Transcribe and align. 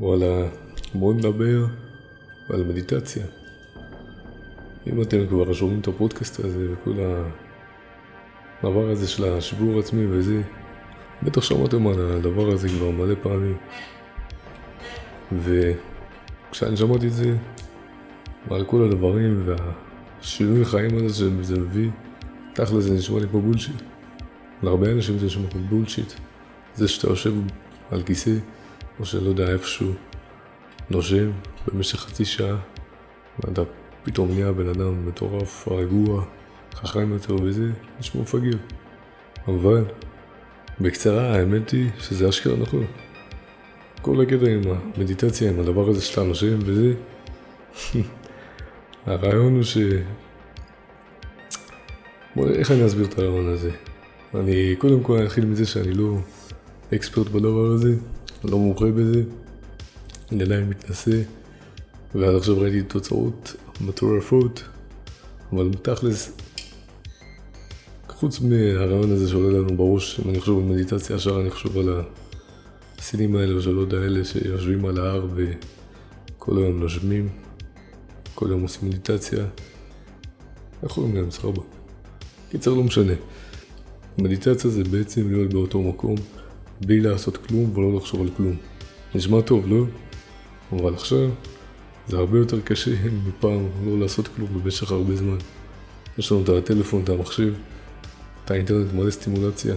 וואלה, 0.00 0.48
בואו 0.94 1.12
נדבר 1.12 1.66
על 2.48 2.64
מדיטציה. 2.64 3.26
אם 4.86 5.02
אתם 5.02 5.26
כבר 5.26 5.52
שומעים 5.52 5.80
את 5.80 5.88
הפודקאסט 5.88 6.40
הזה 6.44 6.66
וכל 6.72 6.92
הדבר 8.62 8.90
הזה 8.90 9.08
של 9.08 9.24
השיבור 9.24 9.78
עצמי 9.78 10.06
וזה, 10.06 10.42
בטח 11.22 11.42
שמעתם 11.42 11.86
על 11.86 12.16
הדבר 12.16 12.48
הזה 12.48 12.68
כבר 12.68 12.90
מלא 12.90 13.14
פעמים. 13.22 13.56
וכשאני 15.32 16.76
שמעתי 16.76 17.06
את 17.06 17.12
זה, 17.12 17.36
ועל 18.48 18.64
כל 18.64 18.84
הדברים 18.84 19.44
והשינוי 19.44 20.64
חיים 20.64 20.96
הזה 20.96 21.14
שזה 21.14 21.30
מביא, 21.60 21.90
תכל'ס 22.54 22.84
זה 22.84 22.94
נשמע 22.94 23.20
לי 23.20 23.26
פה 23.32 23.40
בולשיט. 23.40 23.82
להרבה 24.62 24.92
אנשים 24.92 25.18
זה 25.18 25.26
נשמע 25.26 25.50
פה 25.50 25.58
בולשיט. 25.58 26.12
זה 26.74 26.88
שאתה 26.88 27.08
יושב 27.08 27.34
על 27.90 28.02
כיסא, 28.02 28.34
או 29.00 29.04
שלא 29.04 29.28
יודע 29.28 29.52
איפשהו, 29.52 29.92
נושם 30.90 31.30
במשך 31.66 31.98
חצי 31.98 32.24
שעה, 32.24 32.56
ואתה 33.38 33.62
פתאום 34.02 34.30
נהיה 34.30 34.52
בן 34.52 34.68
אדם 34.68 35.06
מטורף, 35.06 35.68
רגוע, 35.68 36.24
חכם 36.74 37.12
יותר 37.12 37.34
וזה, 37.42 37.70
נשמע 38.00 38.22
מפגר. 38.22 38.56
אבל, 39.48 39.84
בקצרה, 40.80 41.34
האמת 41.36 41.70
היא 41.70 41.90
שזה 41.98 42.28
אשכרה 42.28 42.56
נכון. 42.56 42.84
כל 44.02 44.22
הקטע 44.22 44.50
עם 44.50 44.60
המדיטציה, 44.96 45.50
עם 45.50 45.60
הדבר 45.60 45.88
הזה 45.88 46.00
שאתה 46.00 46.22
נושם 46.22 46.58
וזה, 46.64 46.94
הרעיון 49.06 49.54
הוא 49.54 49.62
ש... 49.62 49.78
בוא, 52.36 52.48
איך 52.48 52.70
אני 52.70 52.86
אסביר 52.86 53.06
את 53.06 53.18
הרעיון 53.18 53.48
הזה? 53.48 53.70
אני 54.34 54.76
קודם 54.78 55.02
כל 55.02 55.24
אתחיל 55.24 55.46
מזה 55.46 55.66
שאני 55.66 55.92
לא 55.92 56.16
אקספרט 56.94 57.28
בדבר 57.28 57.66
הזה, 57.66 57.94
לא 58.44 58.58
מומחה 58.58 58.84
בזה, 58.84 59.22
אני 60.32 60.42
עדיין 60.42 60.68
מתנסה, 60.68 61.22
ועד 62.14 62.34
עכשיו 62.34 62.58
ראיתי 62.58 62.82
תוצאות 62.82 63.56
מטורפות, 63.80 64.62
אבל 65.52 65.70
תכלס, 65.82 66.32
חוץ 68.08 68.40
מהרעיון 68.40 69.12
הזה 69.12 69.28
שעולה 69.28 69.58
לנו 69.58 69.76
בראש, 69.76 70.20
אם 70.20 70.30
אני 70.30 70.40
חושב 70.40 70.52
על 70.52 70.62
מדיטציה, 70.62 71.16
ישר 71.16 71.40
אני 71.40 71.50
חושב 71.50 71.78
על 71.78 72.02
הסינים 72.98 73.36
האלה, 73.36 73.54
או 73.54 73.62
שלא 73.62 73.80
יודע, 73.80 73.96
אלה 73.96 74.24
שיושבים 74.24 74.84
על 74.84 74.98
ההר 74.98 75.26
וכל 75.34 76.58
היום 76.58 76.80
נושמים, 76.80 77.28
כל 78.34 78.46
יום 78.50 78.62
עושים 78.62 78.88
מדיטציה, 78.88 79.44
איך 80.82 80.92
קוראים 80.92 81.16
להם? 81.16 81.30
סבבה. 81.30 81.62
קיצר, 82.50 82.74
לא 82.74 82.82
משנה. 82.82 83.12
מדיטציה 84.18 84.70
זה 84.70 84.84
בעצם 84.84 85.30
להיות 85.30 85.52
באותו 85.52 85.82
מקום, 85.82 86.14
בלי 86.80 87.00
לעשות 87.00 87.36
כלום 87.36 87.76
ולא 87.78 87.96
לחשוב 87.96 88.20
על 88.20 88.28
כלום. 88.36 88.56
נשמע 89.14 89.40
טוב, 89.40 89.66
לא? 89.68 89.84
אבל 90.72 90.94
עכשיו 90.94 91.30
זה 92.08 92.16
הרבה 92.16 92.38
יותר 92.38 92.60
קשה 92.60 92.90
מפעם 93.26 93.68
לא 93.84 93.98
לעשות 93.98 94.28
כלום 94.28 94.48
במשך 94.62 94.90
הרבה 94.90 95.16
זמן. 95.16 95.38
יש 96.18 96.32
לנו 96.32 96.42
את 96.42 96.48
הטלפון, 96.48 97.02
את 97.04 97.08
המחשב, 97.08 97.54
את 98.44 98.50
האינטרנט 98.50 98.92
מלא 98.92 99.10
סטימולציה. 99.10 99.74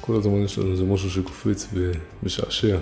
כל 0.00 0.16
הזמן 0.16 0.44
יש 0.44 0.58
לנו 0.58 0.72
איזה 0.72 0.84
משהו 0.84 1.10
שקופץ 1.10 1.68
ומשעשע. 1.72 2.78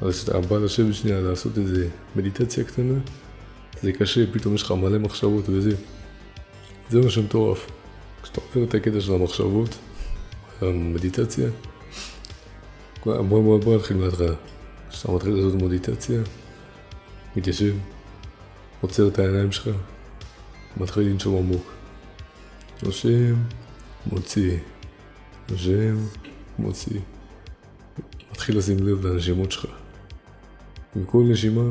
אז 0.00 0.16
כשאתה 0.16 0.40
בא 0.40 0.58
לשבת 0.58 0.94
שנייה 0.94 1.20
לעשות 1.20 1.58
איזה 1.58 1.88
מדיטציה 2.16 2.64
קטנה, 2.64 2.98
זה 3.82 3.92
קשה, 3.92 4.32
פתאום 4.32 4.54
יש 4.54 4.62
לך 4.62 4.70
מלא 4.70 4.98
מחשבות 4.98 5.44
וזה. 5.48 5.76
זה 6.90 7.00
מה 7.00 7.10
שמטורף. 7.10 7.70
כשאתה 8.22 8.40
עובר 8.40 8.68
את 8.68 8.74
הקטע 8.74 9.00
של 9.00 9.12
המחשבות, 9.12 9.78
המדיטציה, 10.60 11.48
בוא, 13.04 13.22
בוא, 13.22 13.60
בוא 13.60 13.76
נתחיל 13.76 13.96
מההתחלה. 13.96 14.34
כשאתה 14.90 15.12
מתחיל 15.12 15.34
לעשות 15.34 15.62
מדיטציה, 15.62 16.20
מתיישב, 17.36 17.74
עוצר 18.80 19.08
את 19.08 19.18
העיניים 19.18 19.52
שלך, 19.52 19.70
מתחיל 20.76 21.02
לנשום 21.02 21.36
עמוק. 21.36 21.72
נושם, 22.82 23.34
מוציא, 24.06 24.58
נושם, 25.50 25.96
מוציא. 26.58 27.00
מתחיל 28.32 28.58
לשים 28.58 28.78
לב 28.78 29.06
לנשימות 29.06 29.52
שלך. 29.52 29.66
עם 30.96 31.04
כל 31.04 31.24
נשימה, 31.30 31.70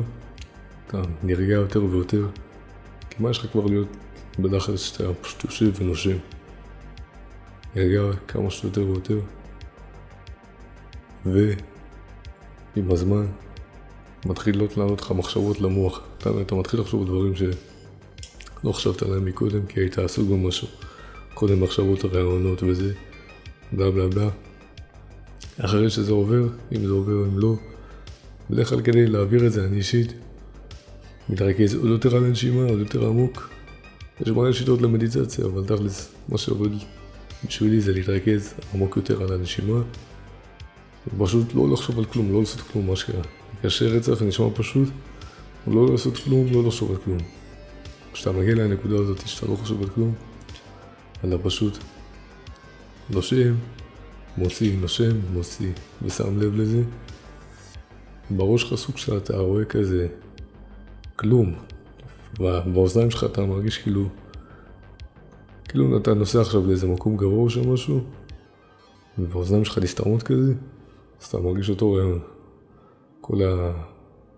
אתה 0.86 1.02
נרגע 1.22 1.54
יותר 1.54 1.84
ויותר. 1.84 2.26
כי 3.10 3.16
מה 3.22 3.30
יש 3.30 3.38
לך 3.38 3.46
כבר 3.52 3.66
להיות 3.66 3.88
בדחל 4.38 4.76
שאתה 4.76 5.14
פשוט 5.14 5.44
יושב 5.44 5.72
ונושם. 5.80 6.16
נרגע 7.76 8.00
כמה 8.28 8.50
שיותר 8.50 8.86
ויותר. 8.86 9.20
ועם 11.26 12.90
הזמן 12.90 13.26
מתחילות 14.26 14.76
לענות 14.76 15.00
לך 15.00 15.10
מחשבות 15.10 15.60
למוח. 15.60 16.00
אתה, 16.18 16.30
אתה 16.40 16.54
מתחיל 16.54 16.80
לחשוב 16.80 17.06
דברים 17.06 17.34
שלא 17.36 18.72
חשבת 18.72 19.02
עליהם 19.02 19.24
מקודם 19.24 19.66
כי 19.66 19.80
היית 19.80 19.98
עסוק 19.98 20.28
במשהו. 20.28 20.68
קודם 21.34 21.60
מחשבות 21.60 22.04
רעיונות 22.04 22.62
וזה, 22.62 22.92
בלה 23.72 23.90
בלה 23.90 24.08
בלה. 24.08 24.28
אחרי 25.58 25.90
שזה 25.90 26.12
עובר, 26.12 26.48
אם 26.72 26.86
זה 26.86 26.92
עובר 26.92 27.24
אם 27.24 27.38
לא, 27.38 27.54
בדרך 28.50 28.68
כלל 28.68 28.80
כדי 28.80 29.06
להעביר 29.06 29.46
את 29.46 29.52
זה 29.52 29.64
אני 29.64 29.76
אישית 29.76 30.12
מתרכז 31.28 31.74
עוד 31.74 31.86
יותר 31.86 32.16
על 32.16 32.24
הנשימה, 32.24 32.62
עוד 32.62 32.78
יותר 32.78 33.06
עמוק. 33.06 33.50
יש 34.20 34.28
מלא 34.28 34.52
שיטות 34.52 34.82
למדיטציה, 34.82 35.44
אבל 35.44 35.64
תכלס, 35.64 36.12
מה 36.28 36.38
שעובד 36.38 36.70
בשבילי 37.46 37.80
זה 37.80 37.92
להתרכז 37.92 38.54
עמוק 38.74 38.96
יותר 38.96 39.22
על 39.22 39.32
הנשימה. 39.32 39.82
ופשוט 41.06 41.54
לא 41.54 41.72
לחשוב 41.72 41.98
על 41.98 42.04
כלום, 42.04 42.32
לא 42.32 42.40
לעשות 42.40 42.60
כלום, 42.60 42.86
מה 42.86 42.96
שקרה. 42.96 43.22
קשה 43.62 43.84
רצח 43.88 44.22
נשמע 44.22 44.46
פשוט, 44.54 44.88
לא 45.66 45.90
לעשות 45.90 46.16
כלום, 46.16 46.46
לא 46.52 46.64
לחשוב 46.66 46.90
על 46.90 46.96
כלום. 46.96 47.18
כשאתה 48.12 48.32
מגיע 48.32 48.54
לנקודה 48.54 48.94
הזאת 48.94 49.26
שאתה 49.26 49.46
לא 49.46 49.56
חושב 49.56 49.82
על 49.82 49.88
כלום, 49.88 50.14
אתה 51.24 51.38
פשוט 51.38 51.78
נושם, 53.10 53.54
מוציא, 54.36 54.76
נושם, 54.80 55.16
מוציא, 55.32 55.72
ושם 56.02 56.38
לב 56.38 56.60
לזה. 56.60 56.82
בראש 58.30 58.62
שלך 58.62 58.74
סוג 58.74 58.96
שאתה 58.96 59.36
רואה 59.36 59.64
כזה 59.64 60.08
כלום. 61.16 61.54
באוזניים 62.38 63.10
שלך 63.10 63.24
אתה 63.24 63.46
מרגיש 63.46 63.78
כאילו, 63.78 64.08
כאילו 65.68 65.96
אתה 65.96 66.14
נוסע 66.14 66.40
עכשיו 66.40 66.66
לאיזה 66.66 66.86
מקום 66.86 67.16
גבוה 67.16 67.48
או 67.56 67.72
משהו, 67.72 68.00
ובאוזניים 69.18 69.64
שלך 69.64 69.78
נסתרות 69.78 70.22
כזה, 70.22 70.52
אז 71.20 71.26
אתה 71.26 71.38
מרגיש 71.38 71.70
אותו 71.70 71.92
רעיון. 71.92 72.20
כל 73.20 73.38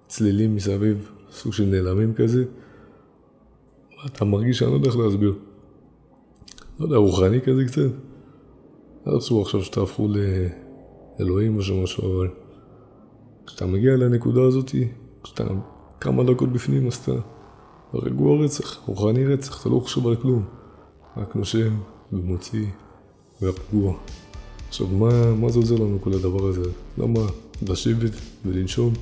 הצלילים 0.06 0.56
מסביב, 0.56 1.10
סוג 1.31 1.53
של 1.53 1.65
נעלמים 1.65 2.15
כזה, 2.15 2.44
אתה 4.06 4.25
מרגיש 4.25 4.59
שאני 4.59 4.70
לא 4.70 4.76
יודע 4.76 4.88
איך 4.88 4.97
להסביר. 4.97 5.34
לא 6.78 6.84
יודע, 6.84 6.97
רוחני 6.97 7.41
כזה 7.41 7.65
קצת. 7.65 7.91
אל 9.06 9.19
תחשבו 9.19 9.42
עכשיו 9.42 9.62
שתהפכו 9.62 10.09
לאלוהים 11.19 11.59
או 11.59 11.82
משהו, 11.82 12.16
אבל 12.16 12.28
כשאתה 13.47 13.66
מגיע 13.66 13.97
לנקודה 13.97 14.42
הזאתי, 14.42 14.88
כשאתה 15.22 15.44
כמה 16.00 16.25
דקות 16.25 16.53
בפנים, 16.53 16.87
אז 16.87 16.94
אתה 16.94 17.12
רגוע 17.94 18.44
רצח, 18.44 18.81
רוחני 18.87 19.26
רצח, 19.26 19.60
אתה 19.60 19.69
לא 19.69 19.81
חושב 19.81 20.06
על 20.06 20.16
כלום. 20.16 20.44
רק 21.16 21.37
נושם 21.37 21.76
ומוציא 22.12 22.66
ורגוע. 23.42 23.94
עכשיו, 24.72 24.87
מה, 24.87 25.34
מה 25.34 25.49
זה 25.49 25.59
עוזר 25.59 25.75
לנו 25.75 25.99
כל 26.00 26.12
הדבר 26.12 26.49
הזה? 26.49 26.71
למה 26.99 27.21
לשבת 27.69 28.12
ולנשום 28.44 28.94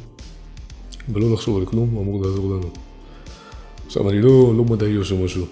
ולא 1.09 1.33
לחשוב 1.33 1.59
על 1.59 1.67
כלום 1.67 1.97
אמור 1.99 2.23
לעזור 2.23 2.55
לנו? 2.55 2.71
עכשיו, 3.87 4.11
אני 4.11 4.21
לא, 4.21 4.55
לא 4.57 4.65
מדעי 4.65 4.97
או 4.97 5.05
שמשהו. 5.05 5.47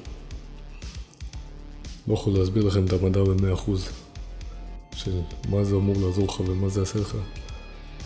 לא 2.09 2.15
יכול 2.15 2.33
להסביר 2.33 2.67
לכם 2.67 2.85
את 2.85 2.93
המדע 2.93 3.23
במאה 3.23 3.53
אחוז 3.53 3.89
של 4.95 5.21
מה 5.49 5.65
זה 5.65 5.75
אמור 5.75 5.97
לעזור 6.07 6.27
לך 6.27 6.41
ומה 6.41 6.69
זה 6.69 6.81
יעשה 6.81 6.99
לך, 6.99 7.17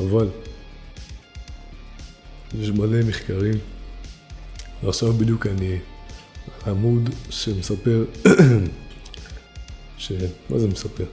אבל 0.00 0.28
יש 2.60 2.70
מלא 2.70 3.02
מחקרים, 3.08 3.58
ועכשיו 4.82 5.12
בדיוק 5.12 5.46
אני 5.46 5.78
עמוד 6.66 7.10
שמספר, 7.30 8.04
ש... 9.98 10.12
מה 10.50 10.58
זה 10.58 10.68
מספר? 10.68 11.04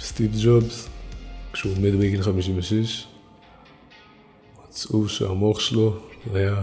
סטיב 0.00 0.32
ג'ובס, 0.44 0.88
כשהוא 1.52 1.72
מת 1.72 1.94
בגיל 1.94 2.22
56, 2.22 3.06
מצאו 4.68 5.08
שהמוח 5.08 5.60
שלו 5.60 5.96
היה 6.34 6.62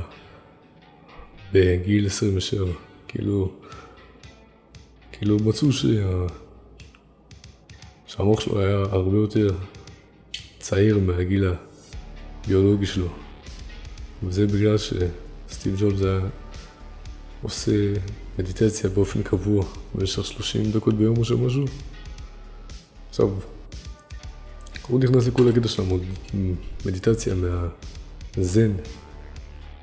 בגיל 1.51 2.05
27, 2.05 2.65
כאילו, 3.07 3.51
כאילו 5.11 5.37
מצאו 5.39 5.71
שה... 5.71 5.87
שהמוח 8.07 8.39
שלו 8.39 8.59
היה 8.59 8.77
הרבה 8.77 9.17
יותר 9.17 9.47
צעיר 10.59 10.99
מהגיל 10.99 11.45
הביולוגי 12.43 12.85
שלו. 12.85 13.07
וזה 14.23 14.47
בגלל 14.47 14.77
שסטיב 14.77 15.75
ג'ובס 15.79 16.01
היה 16.01 16.19
עושה 17.41 17.93
מדיטציה 18.39 18.89
באופן 18.89 19.23
קבוע 19.23 19.65
במשך 19.95 20.25
30 20.25 20.71
דקות 20.71 20.93
ביום 20.93 21.17
או 21.17 21.25
שמשהו. 21.25 21.65
הוא 24.87 24.99
נכנס 24.99 25.27
לכל 25.27 25.49
הקטע 25.49 25.67
של 25.67 25.83
המדיטציה 26.85 27.35
מה, 27.35 27.67
זן. 28.41 28.71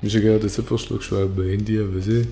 מי 0.03 0.09
שקרא 0.09 0.35
את 0.35 0.43
הספר 0.43 0.77
שלו 0.77 0.99
כשהוא 0.99 1.17
היה 1.17 1.27
באינדיה 1.27 1.83
וזה, 1.91 2.23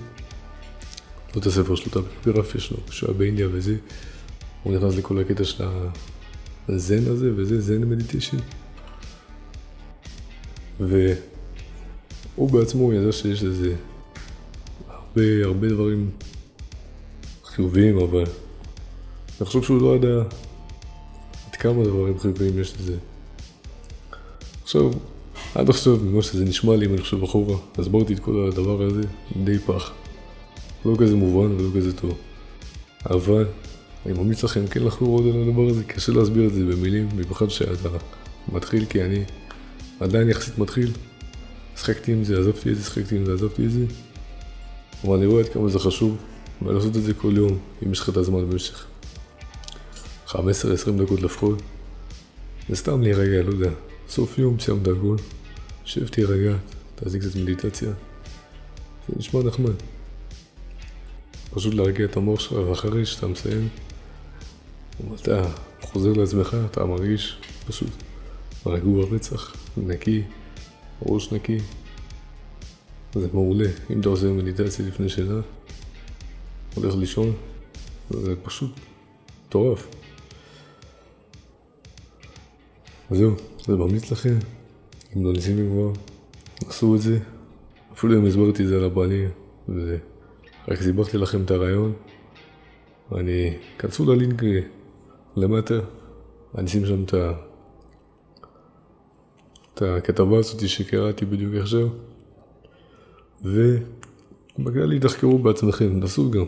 לא 1.34 1.40
את 1.40 1.46
הספר 1.46 1.74
שלו, 1.74 1.90
את 1.90 1.96
הביוגרפיה 1.96 2.60
שלו, 2.60 2.78
כשהוא 2.88 3.10
היה 3.10 3.18
באינדיה 3.18 3.48
וזה, 3.52 3.76
הוא 4.62 4.76
נכנס 4.76 4.96
לכל 4.96 5.20
הקטע 5.20 5.44
של 5.44 5.64
הזן 6.68 7.06
הזה 7.06 7.30
וזה, 7.36 7.60
זן 7.60 7.80
מדיטיישן. 7.80 8.36
והוא 10.80 12.50
בעצמו 12.50 12.92
ידע 12.92 13.12
שיש 13.12 13.42
לזה 13.42 13.74
הרבה, 14.88 15.22
הרבה 15.44 15.68
דברים 15.68 16.10
חיוביים, 17.44 17.98
אבל 17.98 18.24
אני 19.40 19.46
חושב 19.46 19.62
שהוא 19.62 19.82
לא 19.82 19.96
ידע 19.96 20.22
כמה 21.62 21.84
דברים 21.84 22.18
חיוביים 22.18 22.58
יש 22.58 22.74
לזה. 22.80 22.96
עכשיו, 24.62 24.90
עד 25.54 25.70
עכשיו, 25.70 25.96
ממה 25.96 26.22
שזה 26.22 26.44
נשמע 26.44 26.76
לי, 26.76 26.86
אם 26.86 26.92
אני 26.92 27.00
חושב 27.00 27.22
אחורה, 27.22 27.56
הסברתי 27.78 28.14
את 28.14 28.18
כל 28.18 28.48
הדבר 28.48 28.82
הזה 28.82 29.00
די 29.44 29.58
פח. 29.58 29.92
לא 30.84 30.96
כזה 30.98 31.16
מובן 31.16 31.52
ולא 31.52 31.68
כזה 31.76 31.92
טוב. 31.92 32.18
אבל, 33.10 33.46
אני 34.06 34.12
ממליץ 34.12 34.44
לכם 34.44 34.66
כן 34.66 34.84
לחקור 34.84 35.18
עוד 35.18 35.34
על 35.34 35.42
הדבר 35.42 35.68
הזה, 35.70 35.84
קשה 35.84 36.12
להסביר 36.12 36.46
את 36.46 36.54
זה 36.54 36.64
במילים, 36.64 37.08
במיוחד 37.08 37.50
שאתה 37.50 37.88
מתחיל, 38.52 38.84
כי 38.84 39.02
אני 39.02 39.24
עדיין 40.00 40.30
יחסית 40.30 40.58
מתחיל. 40.58 40.90
שחקתי 41.76 42.12
עם 42.12 42.24
זה, 42.24 42.38
עזבתי 42.38 42.70
את 42.70 42.76
זה, 42.76 42.84
שחקתי 42.84 43.16
עם 43.16 43.24
זה, 43.24 43.32
עזבתי 43.32 43.66
את 43.66 43.70
זה. 43.70 43.84
אבל 45.04 45.16
אני 45.16 45.26
רואה 45.26 45.42
עד 45.42 45.48
כמה 45.48 45.68
זה 45.68 45.78
חשוב, 45.78 46.16
ולעשות 46.62 46.96
את 46.96 47.02
זה 47.02 47.14
כל 47.14 47.32
יום, 47.36 47.58
אם 47.86 47.92
יש 47.92 48.00
לך 48.00 48.08
את 48.08 48.16
הזמן 48.16 48.50
במשך 48.50 48.86
15-20 50.32 50.38
דקות 51.04 51.22
לפחות. 51.22 51.62
זה 52.68 52.76
סתם 52.76 53.02
להירגע, 53.02 53.42
לא 53.42 53.50
יודע. 53.50 53.70
סוף 54.08 54.38
יום, 54.38 54.60
סיימת 54.60 54.88
הכל, 54.88 55.16
שב 55.84 56.08
תירגע, 56.08 56.56
תעשי 56.94 57.18
קצת 57.18 57.36
מדיטציה. 57.36 57.88
זה 59.08 59.14
נשמע 59.18 59.42
נחמד. 59.42 59.72
פשוט 61.54 61.74
להרגיע 61.74 62.04
את 62.04 62.16
המוח 62.16 62.40
שלך, 62.40 62.52
ואחרי 62.52 63.06
שאתה 63.06 63.26
מסיים, 63.26 63.68
אתה 65.14 65.50
חוזר 65.80 66.12
לעצמך, 66.12 66.56
אתה 66.70 66.84
מרגיש 66.84 67.36
פשוט 67.66 67.90
רגוע 68.66 69.04
רצח, 69.10 69.56
נקי, 69.76 70.22
ראש 71.02 71.32
נקי. 71.32 71.58
זה 73.14 73.28
מעולה, 73.32 73.68
אם 73.90 74.00
אתה 74.00 74.08
עושה 74.08 74.26
מדיטציה 74.26 74.86
לפני 74.86 75.08
שינה, 75.08 75.40
הולך 76.74 76.94
לישון, 76.94 77.32
זה 78.10 78.34
פשוט 78.42 78.70
מטורף. 79.46 79.86
זהו, 83.14 83.32
זה 83.66 83.76
ממליץ 83.76 84.12
לכם, 84.12 84.34
אם 85.16 85.24
לא 85.24 85.32
ניסיתם 85.32 85.68
כבר, 85.70 85.92
עשו 86.68 86.94
את 86.94 87.00
זה. 87.00 87.18
אפילו 87.92 88.18
אם 88.18 88.26
הסברתי 88.26 88.62
את 88.62 88.68
זה 88.68 88.76
על 88.76 88.84
הבנים, 88.84 89.28
ורק 89.68 90.82
סיברתי 90.82 91.18
לכם 91.18 91.42
את 91.42 91.50
הרעיון. 91.50 91.92
אני, 93.16 93.56
כנסו 93.78 94.12
ללינק 94.12 94.42
למטה, 95.36 95.74
אני 96.58 96.66
אשים 96.66 96.86
שם 96.86 97.04
את, 97.04 97.14
ה... 97.14 97.32
את 99.74 99.82
הכתבה 99.82 100.38
הזאת 100.38 100.68
שקראתי 100.68 101.24
בדיוק 101.24 101.54
עכשיו, 101.54 101.88
ובכללי 103.44 105.00
תחקרו 105.00 105.38
בעצמכם, 105.38 106.00
נסו 106.00 106.30
גם. 106.30 106.44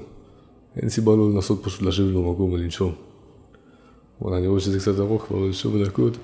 אין 0.77 0.89
סיבה 0.89 1.17
לא 1.17 1.31
לנסות 1.31 1.65
פשוט 1.65 1.83
לשבת 1.83 2.15
במקום 2.15 2.53
ולנשום. 2.53 2.95
וואלה, 4.21 4.39
אני 4.39 4.47
רואה 4.47 4.61
שזה 4.61 4.79
קצת 4.79 4.99
ארוך 4.99 5.23
כבר, 5.23 5.53
שבע 5.53 5.85
דקות. 5.85 6.17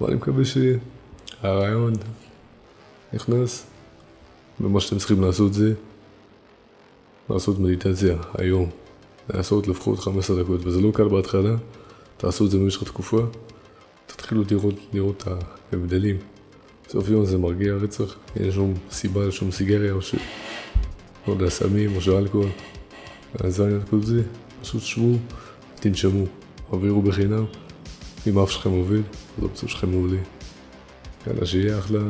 ואני 0.00 0.14
מקווה 0.14 0.42
שהרעיון 0.44 1.92
נכנס, 3.12 3.66
ומה 4.60 4.80
שאתם 4.80 4.98
צריכים 4.98 5.20
לעשות 5.20 5.54
זה 5.54 5.74
לעשות 7.30 7.58
מדיטציה 7.58 8.16
היום, 8.38 8.70
לעשות 9.34 9.68
לפחות 9.68 9.98
15 9.98 10.42
דקות, 10.42 10.60
וזה 10.66 10.80
לא 10.80 10.90
קל 10.94 11.08
בהתחלה, 11.08 11.56
תעשו 12.16 12.46
את 12.46 12.50
זה 12.50 12.58
במשך 12.58 12.82
תקופה, 12.82 13.20
תתחילו 14.06 14.42
לראות, 14.50 14.74
לראות 14.92 15.16
את 15.22 15.28
ההבדלים. 15.72 16.16
בסוף 16.88 17.08
יום 17.08 17.24
זה 17.24 17.38
מרגיע 17.38 17.74
רצח, 17.74 18.16
אין 18.36 18.52
שום 18.52 18.74
סיבה 18.90 19.26
לשום 19.26 19.50
סיגריה 19.50 19.92
או 19.92 20.02
ש... 20.02 20.14
לא 21.28 21.32
יודע, 21.32 21.50
סמים 21.50 21.96
או 21.96 22.00
של 22.00 22.12
אלכוהול. 22.12 22.48
אז 23.44 23.60
אני 23.60 23.74
כל 23.90 24.02
זה, 24.02 24.22
פשוט 24.62 24.82
שבו, 24.82 25.12
תנשמו, 25.74 26.24
אווירו 26.72 27.02
בחינם. 27.02 27.44
אם 28.28 28.38
האף 28.38 28.50
שלכם 28.50 28.70
עובד, 28.70 29.00
אז 29.38 29.44
הפצוע 29.44 29.68
שלכם 29.68 29.90
מעולה. 29.90 30.18
יאללה, 31.26 31.46
שיהיה 31.46 31.78
אחלה, 31.78 32.00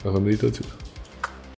אחלה 0.00 0.20
מדיטציות. 0.20 0.81